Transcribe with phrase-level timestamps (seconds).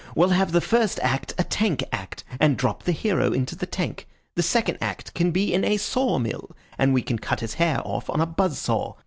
[0.15, 4.07] We'll have the first act a tank act, and drop the hero into the tank.
[4.33, 7.83] The second act can be in a saw mill, and we can cut his hair
[7.85, 8.95] off on a buzz saw.